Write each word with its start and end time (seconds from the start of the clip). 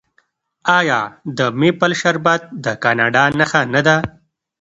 آیا 0.77 0.99
د 1.37 1.39
میپل 1.59 1.91
شربت 2.01 2.41
د 2.65 2.65
کاناډا 2.83 3.23
نښه 3.39 3.61
نه 3.73 3.81
ده؟ 3.87 3.97